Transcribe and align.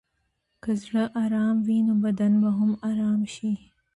که 0.63 0.71
زړه 0.81 1.03
ارام 1.23 1.57
وي، 1.67 1.77
نو 1.87 1.93
بدن 2.03 2.33
به 2.41 2.49
هم 2.57 2.71
ارام 2.89 3.21
شي. 3.33 3.51